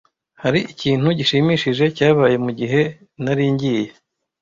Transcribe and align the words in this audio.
Hari 0.43 0.59
ikintu 0.73 1.07
gishimishije 1.19 1.85
cyabaye 1.97 2.35
mugihe 2.45 2.81
nari 3.23 3.45
ngiye? 3.53 3.89